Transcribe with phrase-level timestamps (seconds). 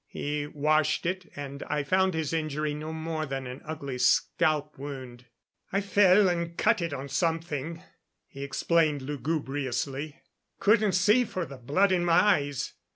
[0.07, 5.25] He washed it, and I found his injury no more than an ugly scalp wound.
[5.71, 7.83] "I fell and cut it on something,"
[8.25, 10.19] he explained lugubriously.
[10.59, 12.73] "Couldn't see for the blood in my eyes.